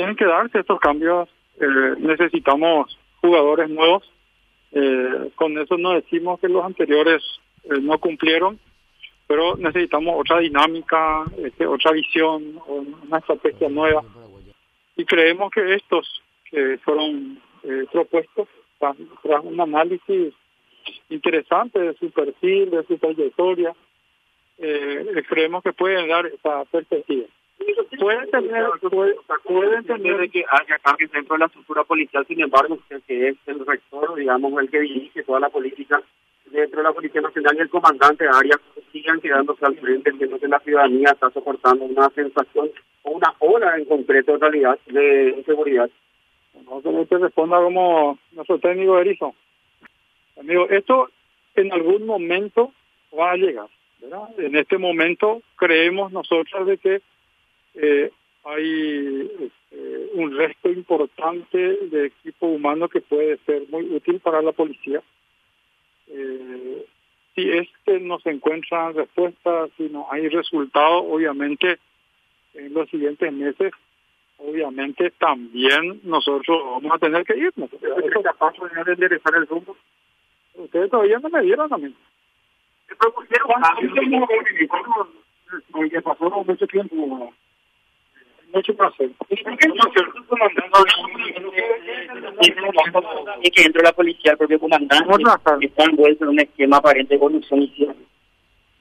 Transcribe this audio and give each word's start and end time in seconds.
tienen 0.00 0.16
que 0.16 0.24
darse 0.24 0.60
estos 0.60 0.80
cambios. 0.80 1.28
Eh, 1.60 1.94
necesitamos 1.98 2.98
jugadores 3.20 3.68
nuevos. 3.68 4.02
Eh, 4.72 5.30
con 5.34 5.58
eso 5.58 5.76
no 5.76 5.92
decimos 5.92 6.40
que 6.40 6.48
los 6.48 6.64
anteriores 6.64 7.22
eh, 7.64 7.80
no 7.82 7.98
cumplieron, 7.98 8.58
pero 9.26 9.56
necesitamos 9.56 10.14
otra 10.18 10.38
dinámica, 10.38 11.24
este, 11.44 11.66
otra 11.66 11.92
visión, 11.92 12.58
una 12.66 13.18
estrategia 13.18 13.68
nueva. 13.68 14.02
Y 14.96 15.04
creemos 15.04 15.50
que 15.50 15.74
estos 15.74 16.22
que 16.50 16.78
fueron 16.78 17.38
propuestos 17.92 18.48
tras, 18.78 19.44
un 19.44 19.60
análisis 19.60 20.32
interesante 21.10 21.78
de 21.78 21.94
su 21.94 22.10
perfil, 22.10 22.70
de 22.70 22.84
su 22.84 22.96
trayectoria, 22.96 23.74
creemos 25.28 25.62
que 25.62 25.74
pueden 25.74 26.08
dar 26.08 26.24
esa 26.26 26.64
perspectiva. 26.64 27.26
Pueden 27.98 28.30
tener, 28.30 28.66
pueden, 28.90 29.14
pueden 29.44 29.84
tener 29.84 30.18
de 30.18 30.28
que 30.28 30.44
haya 30.50 30.78
cambios 30.78 31.10
dentro 31.12 31.34
de 31.34 31.40
la 31.40 31.46
estructura 31.46 31.84
policial, 31.84 32.26
sin 32.26 32.40
embargo, 32.40 32.74
usted 32.74 33.00
que 33.06 33.28
es 33.28 33.36
el 33.46 33.64
rector, 33.66 34.14
digamos, 34.14 34.52
el 34.60 34.70
que 34.70 34.80
dirige 34.80 35.22
toda 35.22 35.40
la 35.40 35.48
política 35.48 36.02
dentro 36.50 36.78
de 36.78 36.84
la 36.84 36.92
Policía 36.92 37.20
Nacional 37.20 37.56
y 37.56 37.60
el 37.60 37.70
comandante 37.70 38.26
Arias 38.28 38.60
sigan 38.92 39.20
quedándose 39.20 39.64
al 39.64 39.76
frente, 39.78 40.10
entiendo 40.10 40.38
que 40.38 40.48
la 40.48 40.58
ciudadanía 40.60 41.10
está 41.12 41.30
soportando 41.30 41.84
una 41.84 42.10
sensación 42.10 42.70
o 43.02 43.12
una 43.12 43.32
ola 43.38 43.76
en 43.76 43.84
concreto 43.84 44.34
en 44.34 44.40
realidad 44.40 44.78
de 44.86 45.34
inseguridad. 45.38 45.88
No 46.64 46.82
que 46.82 46.88
usted 46.88 47.18
responda 47.18 47.58
como 47.58 48.18
nuestro 48.32 48.58
técnico 48.58 48.98
Erizo. 48.98 49.34
Amigo, 50.38 50.68
esto 50.68 51.08
en 51.54 51.72
algún 51.72 52.06
momento 52.06 52.72
va 53.16 53.32
a 53.32 53.36
llegar. 53.36 53.68
¿verdad? 54.00 54.28
En 54.38 54.56
este 54.56 54.78
momento 54.78 55.42
creemos 55.56 56.10
nosotros 56.12 56.66
de 56.66 56.78
que 56.78 57.02
eh, 57.74 58.10
hay 58.44 59.30
eh, 59.70 60.10
un 60.14 60.36
resto 60.36 60.70
importante 60.70 61.58
de 61.58 62.06
equipo 62.06 62.46
humano 62.46 62.88
que 62.88 63.00
puede 63.00 63.38
ser 63.46 63.64
muy 63.68 63.84
útil 63.94 64.20
para 64.20 64.42
la 64.42 64.52
policía. 64.52 65.02
Eh, 66.08 66.86
si 67.34 67.50
es 67.50 67.68
que 67.84 68.00
no 68.00 68.18
se 68.20 68.30
encuentran 68.30 68.94
respuestas, 68.94 69.70
si 69.76 69.88
no 69.88 70.06
hay 70.10 70.28
resultados, 70.28 71.04
obviamente 71.06 71.78
en 72.54 72.74
los 72.74 72.88
siguientes 72.90 73.32
meses, 73.32 73.72
obviamente 74.38 75.10
también 75.12 76.00
nosotros 76.02 76.62
vamos 76.64 76.92
a 76.92 76.98
tener 76.98 77.24
que 77.24 77.38
irnos. 77.38 77.70
¿Es 77.72 78.24
capaz 78.24 78.54
de 78.84 78.92
enderezar 78.92 79.34
el 79.36 79.46
rumbo? 79.46 79.76
Ustedes 80.54 80.90
todavía 80.90 81.18
no 81.18 81.28
me 81.28 81.42
dieron 81.42 81.72
a 81.72 81.78
mí. 81.78 81.94
Pasó 86.02 86.44
mucho 86.44 86.66
tiempo. 86.66 87.32
Mucho 88.52 88.74
placer. 88.74 89.10
Y 93.42 93.50
que 93.50 93.62
dentro 93.62 93.80
de 93.80 93.88
la 93.88 93.92
policía, 93.92 94.32
el 94.32 94.38
propio 94.38 94.58
comandante 94.58 94.96
está 95.66 95.84
envuelto 95.84 96.24
en 96.24 96.30
un 96.30 96.40
esquema 96.40 96.78
aparente 96.78 97.14
de 97.14 97.20
corrupción 97.20 97.62
y 97.62 97.88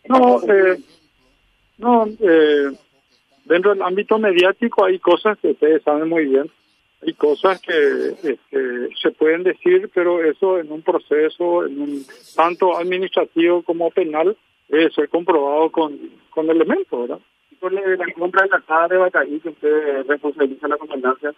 No, 0.07 0.41
eh, 0.41 0.77
no, 1.77 2.07
eh, 2.07 2.71
dentro 3.45 3.73
del 3.73 3.83
ámbito 3.83 4.17
mediático 4.17 4.85
hay 4.85 4.97
cosas 4.99 5.37
que 5.39 5.51
ustedes 5.51 5.83
saben 5.83 6.09
muy 6.09 6.25
bien. 6.25 6.49
Hay 7.05 7.13
cosas 7.13 7.61
que 7.61 8.09
este, 8.23 8.89
se 9.01 9.11
pueden 9.11 9.43
decir, 9.43 9.89
pero 9.93 10.23
eso 10.23 10.59
en 10.59 10.71
un 10.71 10.81
proceso, 10.81 11.65
en 11.65 11.79
un 11.79 12.05
tanto 12.35 12.75
administrativo 12.75 13.61
como 13.61 13.89
penal, 13.91 14.35
debe 14.67 14.91
ser 14.91 15.07
comprobado 15.09 15.69
con, 15.71 15.97
con 16.29 16.49
elementos, 16.49 17.01
¿verdad? 17.01 17.19
Por 17.59 17.71
la, 17.73 17.81
compra 18.13 18.43
de 18.43 18.49
la 18.49 18.59
casa 18.59 18.87
de 18.87 18.97
Bacaí 18.97 19.39
que 19.39 19.49
usted 19.49 20.07
responsabiliza 20.07 20.67
la 20.67 20.77
comandancia. 20.77 21.33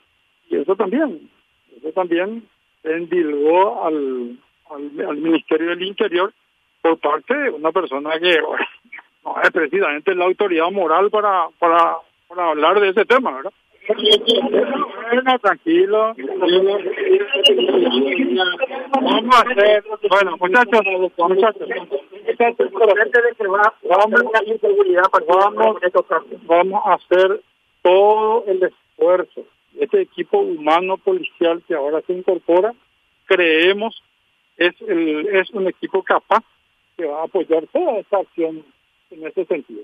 Y 0.49 0.57
eso 0.57 0.75
también, 0.75 1.29
eso 1.77 1.91
también 1.91 2.43
endilgó 2.83 3.85
al, 3.85 4.37
al, 4.69 5.17
Ministerio 5.17 5.69
del 5.69 5.83
Interior 5.83 6.33
por 6.81 6.97
parte 6.99 7.35
de 7.35 7.49
una 7.51 7.71
persona 7.71 8.19
que 8.19 8.41
bueno, 8.41 8.65
no 9.25 9.41
es 9.41 9.51
precisamente 9.51 10.15
la 10.15 10.25
autoridad 10.25 10.71
moral 10.71 11.09
para, 11.09 11.47
para, 11.59 11.97
hablar 12.49 12.79
de 12.79 12.89
ese 12.89 13.05
tema. 13.05 13.41
Bueno, 13.91 15.39
tranquilo. 15.41 16.15
Vamos 19.01 19.35
a 19.35 19.41
hacer, 19.41 19.83
bueno, 20.09 20.37
muchachos, 20.39 20.81
muchachos, 21.17 21.69
vamos, 25.27 25.81
vamos 26.45 26.81
a 26.85 26.93
hacer 26.93 27.41
todo 27.81 28.45
el 28.47 28.63
esfuerzo. 28.63 29.45
Este 29.79 30.01
equipo 30.01 30.39
humano 30.39 30.97
policial 30.97 31.61
que 31.67 31.75
ahora 31.75 32.01
se 32.01 32.13
incorpora, 32.13 32.73
creemos 33.25 34.01
es 34.57 34.73
el, 34.87 35.27
es 35.35 35.49
un 35.51 35.67
equipo 35.67 36.03
capaz 36.03 36.43
que 36.97 37.05
va 37.05 37.21
a 37.21 37.25
apoyar 37.25 37.65
toda 37.67 37.99
esta 37.99 38.17
acción 38.17 38.63
en 39.09 39.27
ese 39.27 39.45
sentido. 39.45 39.83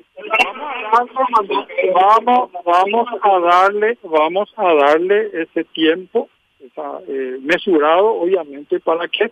Vamos, 1.93 2.51
vamos 2.63 3.07
a 3.21 3.39
darle, 3.39 3.97
vamos 4.03 4.53
a 4.55 4.73
darle 4.73 5.29
ese 5.33 5.63
tiempo 5.65 6.29
esa, 6.59 6.99
eh, 7.07 7.37
mesurado, 7.41 8.07
obviamente, 8.07 8.79
para 8.79 9.07
que 9.07 9.31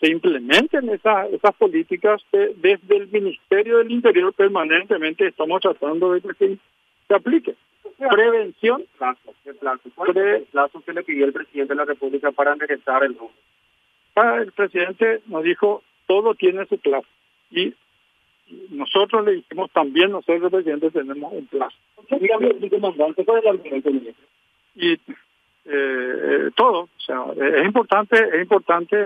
se 0.00 0.08
implementen 0.10 0.88
esas 0.90 1.32
esas 1.32 1.54
políticas 1.54 2.22
que 2.30 2.52
desde 2.56 2.96
el 2.96 3.08
Ministerio 3.08 3.78
del 3.78 3.90
Interior 3.90 4.32
permanentemente 4.32 5.26
estamos 5.26 5.60
tratando 5.60 6.12
de 6.12 6.20
que 6.20 6.58
se 7.08 7.14
aplique. 7.14 7.54
Prevención. 8.10 8.84
Plazo, 8.98 9.34
¿qué 9.42 9.54
plazo? 9.54 9.88
¿Cuál 9.94 10.10
es 10.10 10.40
el 10.40 10.42
plazo 10.44 10.82
que 10.84 10.92
le 10.92 11.02
pidió 11.02 11.24
el 11.24 11.32
presidente 11.32 11.72
de 11.72 11.78
la 11.78 11.84
República 11.86 12.30
para 12.32 12.52
enderezar 12.52 13.04
el 13.04 13.16
rumbo? 13.16 13.32
El 14.16 14.52
presidente 14.52 15.22
nos 15.26 15.42
dijo, 15.44 15.82
todo 16.06 16.34
tiene 16.34 16.66
su 16.66 16.78
plazo. 16.78 17.06
Y 17.50 17.74
nosotros 18.70 19.24
le 19.24 19.32
dijimos 19.32 19.70
también, 19.72 20.10
nosotros, 20.10 20.50
presidente, 20.50 20.90
tenemos 20.90 21.32
un 21.32 21.46
plazo. 21.46 21.76
Y 24.74 24.92
eh, 25.64 26.50
todo, 26.54 26.80
o 26.82 27.00
sea, 27.04 27.24
es 27.36 27.66
importante, 27.66 28.16
es 28.16 28.42
importante 28.42 28.96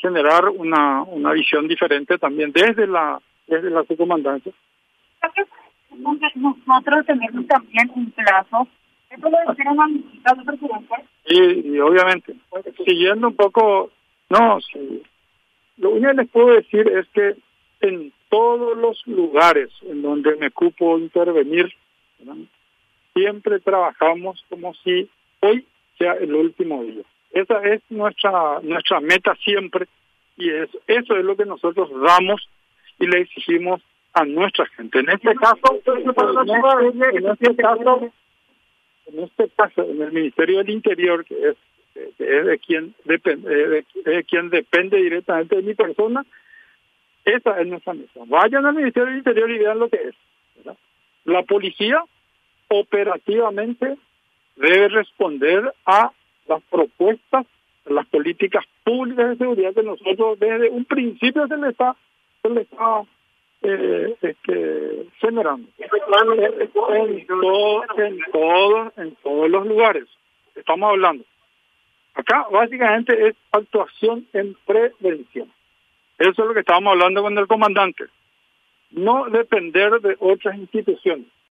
generar 0.00 0.48
una, 0.48 1.02
una 1.02 1.32
visión 1.32 1.68
diferente 1.68 2.18
también 2.18 2.52
desde 2.52 2.86
la 2.86 3.20
desde 3.46 3.70
la 3.70 3.84
subcomandancia. 3.84 4.52
Nosotros 5.90 7.06
tenemos 7.06 7.46
también 7.46 7.90
un 7.94 8.10
plazo. 8.10 8.68
¿Eso 9.08 9.30
lo 9.30 9.54
ser 9.54 9.66
una 9.68 10.44
presidente? 10.44 10.94
Y, 11.26 11.74
y 11.74 11.78
obviamente, 11.78 12.34
siguiendo 12.84 13.28
un 13.28 13.36
poco, 13.36 13.90
no, 14.28 14.60
sí, 14.60 15.02
lo 15.78 15.90
único 15.90 16.08
que 16.08 16.14
les 16.14 16.28
puedo 16.28 16.48
decir 16.48 16.88
es 16.88 17.06
que 17.10 17.36
en 17.80 18.12
todos 18.28 18.76
los 18.76 19.06
lugares 19.06 19.70
en 19.82 20.02
donde 20.02 20.36
me 20.36 20.50
cupo 20.50 20.98
intervenir, 20.98 21.72
¿verdad? 22.18 22.36
siempre 23.14 23.60
trabajamos 23.60 24.44
como 24.48 24.74
si 24.74 25.08
hoy 25.40 25.64
sea 25.98 26.14
el 26.14 26.34
último 26.34 26.82
día. 26.82 27.04
Esa 27.36 27.60
es 27.64 27.82
nuestra 27.90 28.60
nuestra 28.62 29.00
meta 29.00 29.34
siempre 29.44 29.86
y 30.38 30.48
es 30.48 30.70
eso 30.86 31.16
es 31.16 31.24
lo 31.24 31.36
que 31.36 31.44
nosotros 31.44 31.90
damos 32.00 32.48
y 32.98 33.06
le 33.06 33.20
exigimos 33.20 33.82
a 34.14 34.24
nuestra 34.24 34.64
gente. 34.66 35.00
En 35.00 35.10
este 35.10 35.34
caso, 35.34 35.78
en 35.84 35.98
este 37.28 37.56
caso, 37.56 38.10
en 39.06 39.18
este 39.20 39.50
caso, 39.50 39.82
en 39.82 40.00
el 40.00 40.12
Ministerio 40.12 40.58
del 40.58 40.70
Interior, 40.70 41.26
que 41.26 41.34
es, 41.50 41.56
de 42.18 42.58
quien 42.58 42.94
depende, 43.04 43.54
de, 43.54 43.84
de 44.04 44.24
quien 44.24 44.48
depende 44.48 44.96
directamente 44.96 45.56
de 45.56 45.62
mi 45.62 45.74
persona, 45.74 46.24
esa 47.26 47.60
es 47.60 47.66
nuestra 47.66 47.92
meta. 47.92 48.20
Vayan 48.26 48.64
al 48.64 48.74
Ministerio 48.74 49.08
del 49.08 49.18
Interior 49.18 49.50
y 49.50 49.58
vean 49.58 49.78
lo 49.78 49.90
que 49.90 49.96
es. 49.96 50.14
La 51.24 51.42
policía 51.42 52.02
operativamente 52.68 53.96
debe 54.56 54.88
responder 54.88 55.70
a 55.84 56.12
las 56.48 56.62
propuestas, 56.64 57.46
las 57.86 58.06
políticas 58.06 58.64
públicas 58.84 59.30
de 59.30 59.36
seguridad 59.36 59.74
que 59.74 59.82
nosotros 59.82 60.38
desde 60.38 60.70
un 60.70 60.84
principio 60.84 61.46
se 61.46 61.56
le 61.56 61.68
está, 61.70 61.96
se 62.42 62.50
le 62.50 62.62
está 62.62 63.02
eh, 63.62 64.16
este, 64.22 65.06
generando. 65.18 65.68
En, 65.78 66.68
todo, 66.72 67.84
en, 67.96 68.20
todo, 68.32 68.92
en 68.96 69.14
todos 69.22 69.50
los 69.50 69.66
lugares. 69.66 70.04
Estamos 70.54 70.90
hablando. 70.90 71.24
Acá 72.14 72.46
básicamente 72.50 73.28
es 73.28 73.36
actuación 73.52 74.26
en 74.32 74.56
prevención. 74.66 75.52
Eso 76.18 76.30
es 76.30 76.48
lo 76.48 76.54
que 76.54 76.60
estábamos 76.60 76.92
hablando 76.92 77.22
con 77.22 77.36
el 77.36 77.46
comandante. 77.46 78.04
No 78.90 79.26
depender 79.28 80.00
de 80.00 80.16
otras 80.18 80.56
instituciones. 80.56 81.26